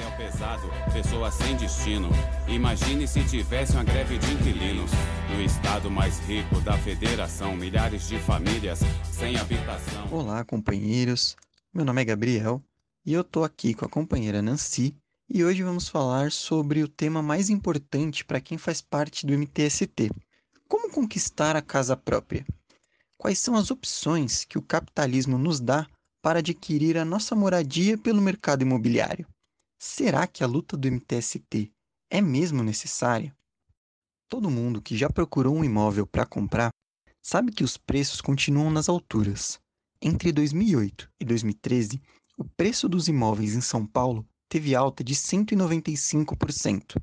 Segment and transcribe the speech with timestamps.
[0.00, 2.08] aluguel pesado, pessoas sem destino.
[2.48, 4.90] Imagine se tivesse uma greve de inquilinos.
[5.34, 8.80] No estado mais rico da federação, milhares de famílias
[9.12, 10.08] sem habitação.
[10.10, 11.36] Olá, companheiros.
[11.72, 12.62] Meu nome é Gabriel
[13.04, 14.94] e eu tô aqui com a companheira Nancy
[15.28, 20.10] e hoje vamos falar sobre o tema mais importante para quem faz parte do MTST:
[20.66, 22.44] como conquistar a casa própria.
[23.16, 25.86] Quais são as opções que o capitalismo nos dá
[26.22, 29.26] para adquirir a nossa moradia pelo mercado imobiliário?
[29.82, 31.72] Será que a luta do MTST
[32.10, 33.34] é mesmo necessária?
[34.28, 36.68] Todo mundo que já procurou um imóvel para comprar
[37.22, 39.58] sabe que os preços continuam nas alturas.
[40.02, 41.98] Entre 2008 e 2013,
[42.36, 47.02] o preço dos imóveis em São Paulo teve alta de 195%.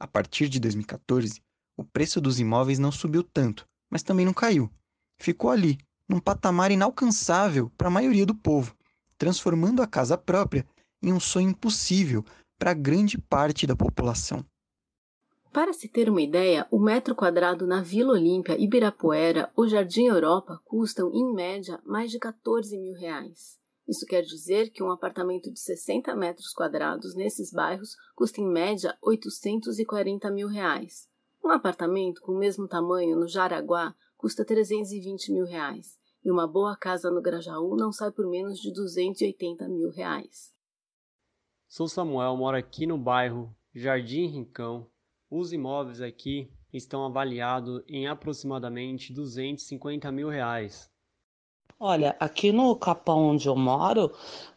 [0.00, 1.42] A partir de 2014,
[1.76, 4.70] o preço dos imóveis não subiu tanto, mas também não caiu.
[5.18, 5.76] Ficou ali,
[6.08, 8.74] num patamar inalcançável para a maioria do povo,
[9.18, 10.66] transformando a casa própria
[11.06, 12.24] em um sonho impossível
[12.58, 14.44] para grande parte da população.
[15.52, 20.60] Para se ter uma ideia, o metro quadrado na Vila Olímpia, Ibirapuera ou Jardim Europa
[20.64, 23.56] custam, em média, mais de 14 mil reais.
[23.88, 28.98] Isso quer dizer que um apartamento de 60 metros quadrados nesses bairros custa em média
[29.00, 31.08] 840 mil reais.
[31.42, 35.96] Um apartamento com o mesmo tamanho no Jaraguá custa 320 mil reais.
[36.24, 40.55] E uma boa casa no Grajaú não sai por menos de 280 mil reais.
[41.68, 44.86] Sou Samuel, moro aqui no bairro Jardim Rincão.
[45.28, 50.88] Os imóveis aqui estão avaliados em aproximadamente 250 mil reais.
[51.78, 54.12] Olha, aqui no Capão onde eu moro,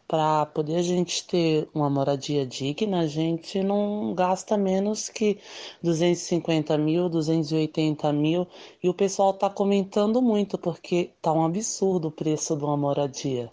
[0.08, 5.40] para poder a gente ter uma moradia digna, a gente não gasta menos que
[5.82, 8.48] 250 mil, 280 mil,
[8.84, 13.52] e o pessoal está comentando muito porque tá um absurdo o preço de uma moradia.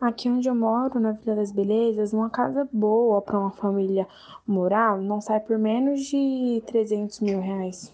[0.00, 4.08] Aqui onde eu moro, na Vila das Belezas, uma casa boa para uma família
[4.46, 7.92] morar não sai por menos de 300 mil reais.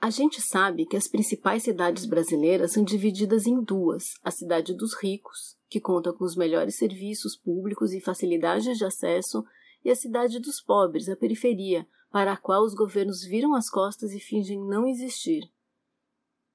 [0.00, 4.94] A gente sabe que as principais cidades brasileiras são divididas em duas: a cidade dos
[4.94, 9.44] ricos, que conta com os melhores serviços públicos e facilidades de acesso,
[9.84, 14.12] e a cidade dos pobres, a periferia, para a qual os governos viram as costas
[14.12, 15.42] e fingem não existir.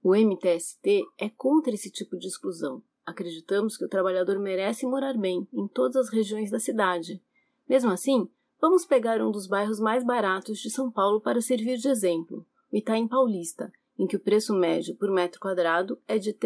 [0.01, 2.81] O MTST é contra esse tipo de exclusão.
[3.05, 7.21] Acreditamos que o trabalhador merece morar bem em todas as regiões da cidade.
[7.69, 8.27] Mesmo assim,
[8.59, 12.77] vamos pegar um dos bairros mais baratos de São Paulo para servir de exemplo o
[12.77, 16.38] Itaim Paulista, em que o preço médio por metro quadrado é de R$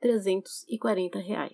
[0.00, 1.50] 3.340.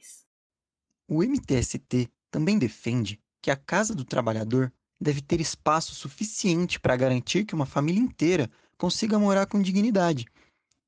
[1.09, 7.45] O MTST também defende que a casa do trabalhador deve ter espaço suficiente para garantir
[7.45, 10.27] que uma família inteira consiga morar com dignidade.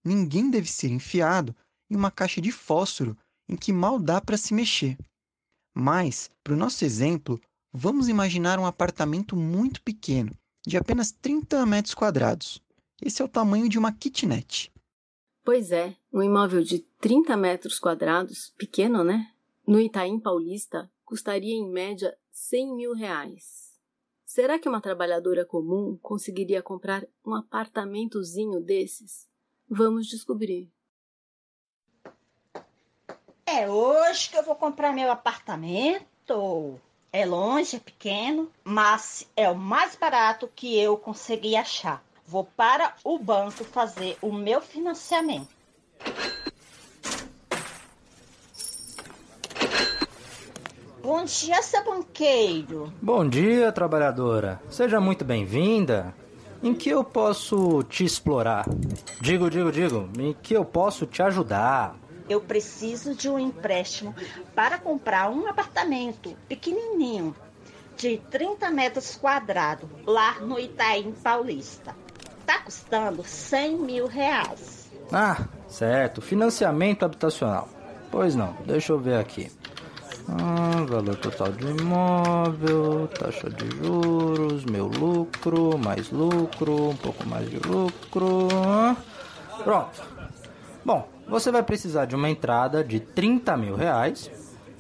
[0.05, 1.55] Ninguém deve ser enfiado
[1.91, 3.17] em uma caixa de fósforo
[3.49, 4.97] em que mal dá para se mexer.
[5.75, 7.41] Mas, para o nosso exemplo,
[7.73, 10.33] vamos imaginar um apartamento muito pequeno,
[10.67, 12.63] de apenas 30 metros quadrados.
[13.03, 14.73] Esse é o tamanho de uma kitnet.
[15.45, 19.31] Pois é, um imóvel de 30 metros quadrados, pequeno, né?
[19.67, 23.67] No Itaim Paulista, custaria em média 100 mil reais.
[24.25, 29.29] Será que uma trabalhadora comum conseguiria comprar um apartamentozinho desses?
[29.69, 30.73] Vamos descobrir.
[33.59, 36.79] É hoje que eu vou comprar meu apartamento.
[37.11, 42.05] É longe, é pequeno, mas é o mais barato que eu consegui achar.
[42.27, 45.49] Vou para o banco fazer o meu financiamento.
[51.03, 52.93] Bom dia, seu banqueiro.
[53.01, 54.61] Bom dia, trabalhadora.
[54.69, 56.15] Seja muito bem-vinda.
[56.63, 58.67] Em que eu posso te explorar?
[59.23, 61.97] Digo, digo, digo, em que eu posso te ajudar?
[62.29, 64.15] Eu preciso de um empréstimo
[64.55, 67.35] para comprar um apartamento pequenininho,
[67.97, 71.95] de 30 metros quadrados, lá no Itaim Paulista
[72.47, 74.89] está custando 100 mil reais.
[75.13, 76.23] Ah, certo.
[76.23, 77.69] Financiamento habitacional.
[78.11, 79.51] Pois não, deixa eu ver aqui.
[80.29, 87.49] Ah, valor total do imóvel, taxa de juros, meu lucro, mais lucro, um pouco mais
[87.51, 88.49] de lucro.
[89.63, 90.16] Pronto.
[90.87, 94.31] Bom, você vai precisar de uma entrada de 30 mil reais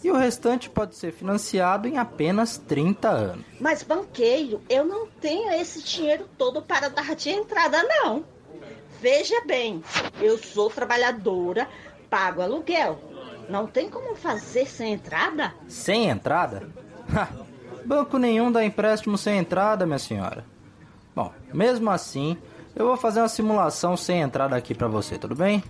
[0.04, 3.44] e o restante pode ser financiado em apenas 30 anos.
[3.60, 8.24] Mas, banqueiro, eu não tenho esse dinheiro todo para dar de entrada, não.
[9.00, 9.82] Veja bem,
[10.20, 11.68] eu sou trabalhadora,
[12.08, 13.00] pago aluguel.
[13.48, 15.54] Não tem como fazer sem entrada?
[15.66, 16.68] Sem entrada?
[17.84, 20.44] Banco nenhum dá empréstimo sem entrada, minha senhora.
[21.16, 22.38] Bom, mesmo assim,
[22.76, 25.64] eu vou fazer uma simulação sem entrada aqui para você, tudo bem?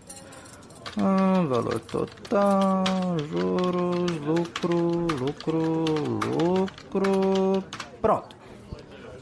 [0.98, 2.84] Ah, valor total,
[3.30, 5.84] juros, lucro, lucro,
[6.24, 7.64] lucro.
[8.00, 8.34] Pronto.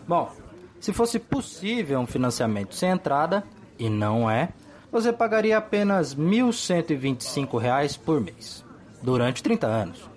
[0.06, 0.30] Bom,
[0.78, 3.42] se fosse possível um financiamento sem entrada,
[3.76, 4.50] e não é,
[4.92, 8.64] você pagaria apenas R$ 1.125 por mês,
[9.02, 10.08] durante 30 anos.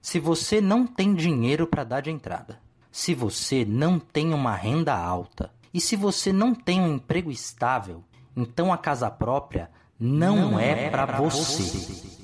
[0.00, 2.60] Se você não tem dinheiro para dar de entrada,
[2.92, 8.04] se você não tem uma renda alta e se você não tem um emprego estável,
[8.36, 9.68] então a casa própria
[9.98, 11.62] não, não é, é para você.
[11.62, 12.19] você.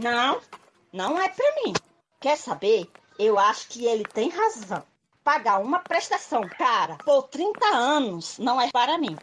[0.00, 0.40] Não,
[0.92, 1.72] não é para mim.
[2.20, 2.90] Quer saber?
[3.18, 4.82] Eu acho que ele tem razão.
[5.22, 9.16] Pagar uma prestação cara por 30 anos não é para mim.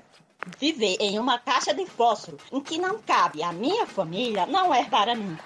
[0.57, 4.85] Viver em uma caixa de fósforo em que não cabe a minha família não é
[4.85, 5.37] para mim.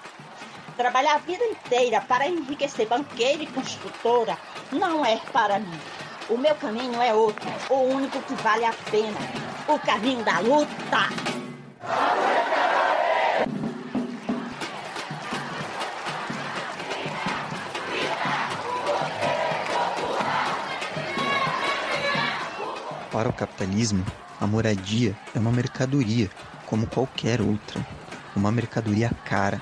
[0.76, 4.38] Trabalhar a vida inteira para enriquecer banqueira e construtora
[4.72, 5.80] não é para mim.
[6.28, 9.18] O meu caminho é outro, o único que vale a pena.
[9.68, 11.35] O caminho da luta.
[23.16, 24.04] Para o capitalismo,
[24.38, 26.30] a moradia é uma mercadoria
[26.66, 27.80] como qualquer outra.
[28.36, 29.58] Uma mercadoria cara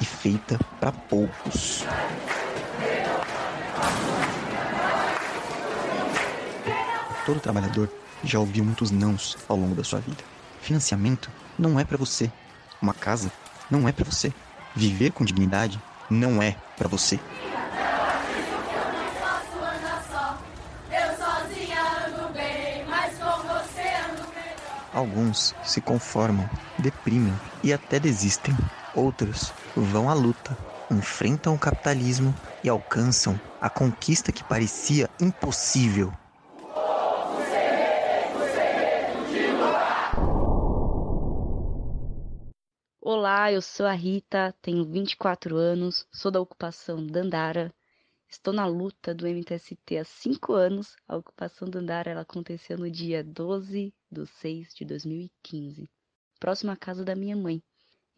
[0.00, 1.84] e feita para poucos.
[7.26, 7.90] Todo trabalhador
[8.22, 10.22] já ouviu muitos nãos ao longo da sua vida.
[10.60, 12.30] Financiamento não é para você.
[12.80, 13.28] Uma casa
[13.68, 14.32] não é para você.
[14.72, 17.18] Viver com dignidade não é para você.
[24.94, 26.48] Alguns se conformam,
[26.78, 28.54] deprimem e até desistem.
[28.94, 30.56] Outros vão à luta,
[30.88, 32.32] enfrentam o capitalismo
[32.62, 36.12] e alcançam a conquista que parecia impossível.
[43.00, 47.74] Olá, eu sou a Rita, tenho 24 anos, sou da ocupação Dandara.
[48.34, 50.96] Estou na luta do MTST há 5 anos.
[51.06, 55.88] A ocupação Dandara ela aconteceu no dia 12 de 6 de 2015,
[56.40, 57.62] próximo à casa da minha mãe,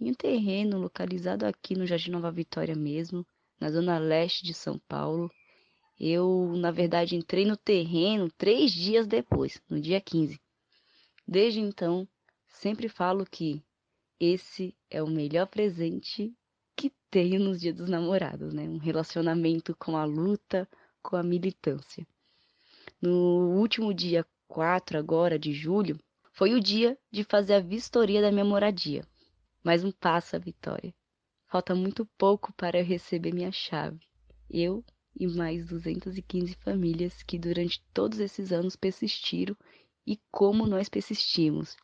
[0.00, 3.26] em um terreno localizado aqui no Jardim Nova Vitória mesmo,
[3.60, 5.30] na zona leste de São Paulo.
[6.00, 10.40] Eu, na verdade, entrei no terreno três dias depois, no dia 15.
[11.28, 12.08] Desde então,
[12.46, 13.62] sempre falo que
[14.18, 16.34] esse é o melhor presente
[17.16, 18.64] tenho nos dias dos namorados, né?
[18.64, 20.68] Um relacionamento com a luta,
[21.02, 22.06] com a militância.
[23.00, 25.98] No último dia 4 agora de julho,
[26.34, 29.02] foi o dia de fazer a vistoria da minha moradia.
[29.64, 30.94] Mais um passo a vitória.
[31.46, 34.06] Falta muito pouco para eu receber minha chave.
[34.50, 34.84] Eu
[35.18, 39.56] e mais 215 famílias que durante todos esses anos persistiram
[40.06, 41.78] e como nós persistimos.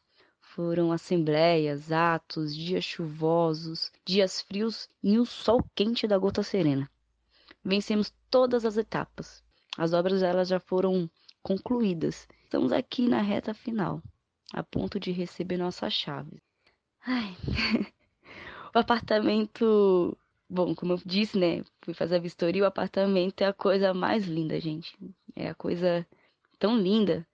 [0.55, 6.91] Foram assembleias, atos, dias chuvosos, dias frios e o sol quente da gota serena.
[7.65, 9.43] Vencemos todas as etapas.
[9.77, 11.09] As obras elas já foram
[11.43, 14.03] concluídas Estamos aqui na reta final,
[14.53, 16.39] a ponto de receber nossa chave.
[17.01, 17.35] Ai.
[18.75, 20.15] o apartamento.
[20.51, 21.65] Bom, como eu disse, né?
[21.81, 22.63] Fui fazer a vistoria.
[22.63, 24.95] O apartamento é a coisa mais linda, gente.
[25.35, 26.07] É a coisa
[26.59, 27.27] tão linda.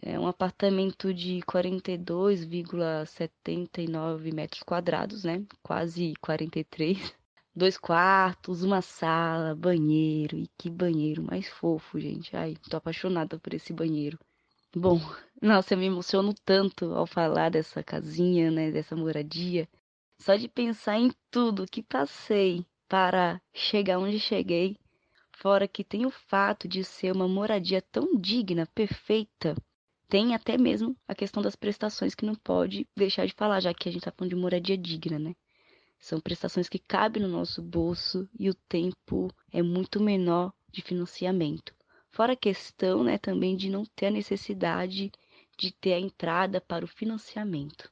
[0.00, 5.44] É um apartamento de 42,79 metros quadrados, né?
[5.62, 6.98] Quase 43.
[7.54, 10.38] Dois quartos, uma sala, banheiro.
[10.38, 12.34] E que banheiro mais fofo, gente.
[12.36, 14.18] Ai, tô apaixonada por esse banheiro.
[14.74, 14.98] Bom,
[15.40, 19.68] nossa, eu me emociono tanto ao falar dessa casinha, né, dessa moradia.
[20.18, 24.76] Só de pensar em tudo que passei para chegar onde cheguei,
[25.36, 29.56] fora que tem o fato de ser uma moradia tão digna, perfeita,
[30.12, 33.88] tem até mesmo a questão das prestações que não pode deixar de falar, já que
[33.88, 35.34] a gente está falando de moradia digna, né?
[35.98, 41.74] São prestações que cabem no nosso bolso e o tempo é muito menor de financiamento.
[42.10, 45.10] Fora a questão né, também de não ter a necessidade
[45.56, 47.90] de ter a entrada para o financiamento.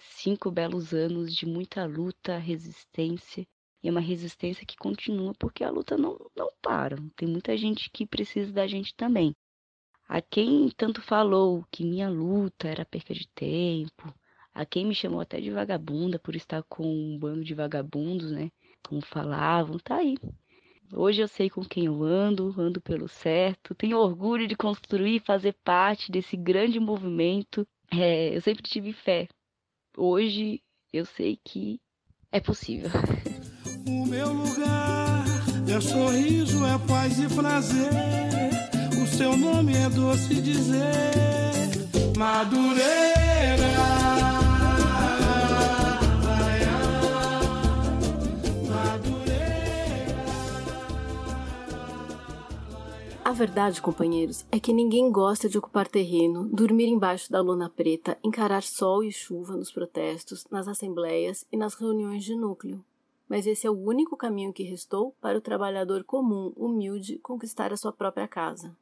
[0.00, 3.46] cinco belos anos de muita luta, resistência.
[3.82, 6.96] E é uma resistência que continua porque a luta não, não para.
[7.14, 9.36] Tem muita gente que precisa da gente também.
[10.10, 14.12] A quem tanto falou que minha luta era perca de tempo,
[14.52, 18.50] a quem me chamou até de vagabunda por estar com um bando de vagabundos, né?
[18.82, 20.16] Como falavam, tá aí.
[20.92, 23.72] Hoje eu sei com quem eu ando, ando pelo certo.
[23.72, 27.64] Tenho orgulho de construir e fazer parte desse grande movimento.
[27.92, 29.28] É, eu sempre tive fé.
[29.96, 30.60] Hoje
[30.92, 31.80] eu sei que
[32.32, 32.90] é possível.
[33.86, 35.24] O meu lugar
[35.68, 38.49] é sorriso, é paz e prazer.
[39.20, 40.80] Seu nome é doce dizer,
[42.16, 42.80] Madureira.
[53.22, 58.16] A verdade, companheiros, é que ninguém gosta de ocupar terreno, dormir embaixo da lona preta,
[58.24, 62.82] encarar sol e chuva nos protestos, nas assembleias e nas reuniões de núcleo.
[63.28, 67.76] Mas esse é o único caminho que restou para o trabalhador comum, humilde, conquistar a
[67.76, 68.74] sua própria casa.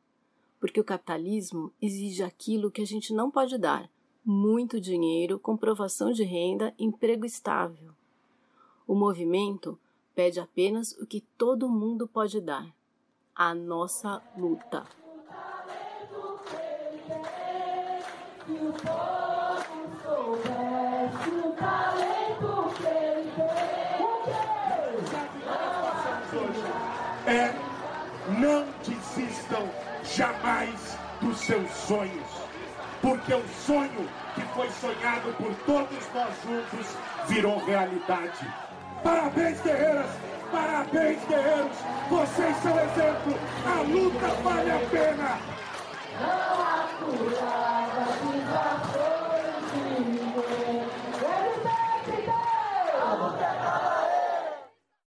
[0.61, 3.89] Porque o capitalismo exige aquilo que a gente não pode dar:
[4.25, 7.93] muito dinheiro, comprovação de renda, emprego estável.
[8.87, 9.79] O movimento
[10.15, 12.75] pede apenas o que todo mundo pode dar
[13.35, 14.85] a nossa luta.
[30.19, 32.27] Jamais dos seus sonhos,
[33.01, 36.87] porque o sonho que foi sonhado por todos nós juntos
[37.29, 38.53] virou realidade.
[39.05, 40.11] Parabéns, guerreiras!
[40.51, 41.77] Parabéns, guerreiros!
[42.11, 43.39] Vocês são exemplo!
[43.65, 45.58] A luta vale a pena!